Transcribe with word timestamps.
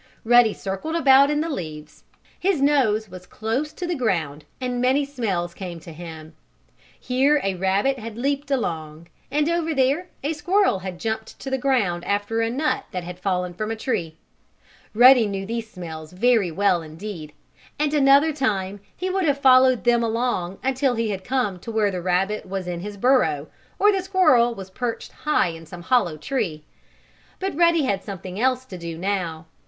Ruddy 0.25 0.51
circled 0.53 0.95
about 0.95 1.29
in 1.29 1.41
the 1.41 1.47
leaves. 1.51 2.05
His 2.39 2.59
nose 2.59 3.07
was 3.07 3.27
close 3.27 3.71
to 3.73 3.85
the 3.85 3.93
ground, 3.93 4.45
and 4.59 4.81
many 4.81 5.05
smells 5.05 5.53
came 5.53 5.79
to 5.79 5.93
him. 5.93 6.33
Here 6.99 7.39
a 7.43 7.53
rabbit 7.53 7.99
had 7.99 8.17
leaped 8.17 8.49
along, 8.49 9.09
and 9.29 9.47
over 9.47 9.75
there 9.75 10.07
a 10.23 10.33
squirrel 10.33 10.79
had 10.79 10.99
jumped 10.99 11.37
to 11.37 11.51
the 11.51 11.57
ground 11.59 12.03
after 12.05 12.41
a 12.41 12.49
nut 12.49 12.85
that 12.89 13.03
had 13.03 13.19
fallen 13.19 13.53
from 13.53 13.69
a 13.69 13.75
tree. 13.75 14.15
Ruddy 14.95 15.27
knew 15.27 15.45
these 15.45 15.69
smells 15.69 16.13
very 16.13 16.49
well 16.49 16.81
indeed, 16.81 17.31
and 17.77 17.93
another 17.93 18.33
time 18.33 18.79
he 18.97 19.11
would 19.11 19.25
have 19.25 19.37
followed 19.37 19.83
them 19.83 20.01
along 20.01 20.57
until 20.63 20.95
he 20.95 21.11
had 21.11 21.23
come 21.23 21.59
to 21.59 21.71
where 21.71 21.91
the 21.91 22.01
rabbit 22.01 22.47
was 22.47 22.65
in 22.65 22.79
his 22.79 22.97
burrow, 22.97 23.49
or 23.77 23.91
the 23.91 24.01
squirrel 24.01 24.55
was 24.55 24.71
perched 24.71 25.11
high 25.11 25.49
in 25.49 25.67
some 25.67 25.83
hollow 25.83 26.17
tree. 26.17 26.63
But 27.37 27.55
Ruddy 27.55 27.83
had 27.83 28.03
something 28.03 28.39
else 28.39 28.65
to 28.65 28.79
do 28.79 28.97
now. 28.97 29.45